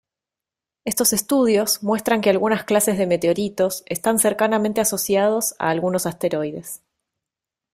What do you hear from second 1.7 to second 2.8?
muestran que algunas